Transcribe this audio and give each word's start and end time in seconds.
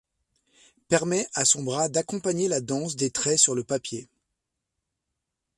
Permet 0.87 1.27
à 1.35 1.45
son 1.45 1.61
bras 1.61 1.87
d’accompagner 1.87 2.47
la 2.47 2.59
danse 2.59 2.95
des 2.95 3.11
traits 3.11 3.37
sur 3.37 3.53
le 3.53 3.63
papier. 3.63 4.09